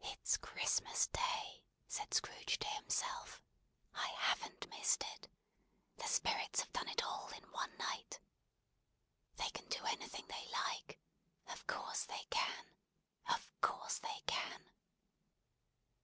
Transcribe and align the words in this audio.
"It's 0.00 0.38
Christmas 0.38 1.06
Day!" 1.06 1.62
said 1.86 2.12
Scrooge 2.12 2.58
to 2.58 2.66
himself. 2.66 3.40
"I 3.94 4.08
haven't 4.08 4.68
missed 4.70 5.04
it. 5.14 5.28
The 5.98 6.08
Spirits 6.08 6.58
have 6.62 6.72
done 6.72 6.88
it 6.88 7.04
all 7.04 7.28
in 7.28 7.44
one 7.52 7.72
night. 7.78 8.18
They 9.36 9.50
can 9.50 9.68
do 9.68 9.84
anything 9.84 10.26
they 10.26 10.48
like. 10.48 10.98
Of 11.46 11.64
course 11.68 12.06
they 12.06 12.24
can. 12.28 12.72
Of 13.28 13.48
course 13.60 13.98
they 14.00 14.24
can. 14.26 14.64